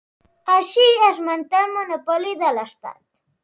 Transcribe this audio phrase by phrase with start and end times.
[0.53, 3.01] Així es manté el monopoli de l'Estat.